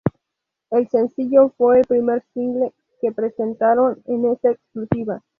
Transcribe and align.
El 0.71 0.89
sencillo 0.89 1.53
fue 1.55 1.77
el 1.81 1.85
primer 1.85 2.23
single 2.33 2.73
que 3.01 3.11
presentaron 3.11 4.01
en 4.07 4.25
esta 4.31 4.49
exclusiva. 4.49 5.21